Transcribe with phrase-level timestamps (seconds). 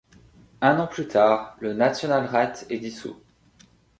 [0.61, 3.21] Un an plus tard, le Nationalrat est dissous.